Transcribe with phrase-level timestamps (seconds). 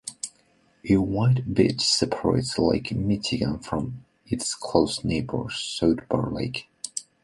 [0.89, 6.67] A wide beach separates Lake Michigan from its close neighbor, South Bar Lake.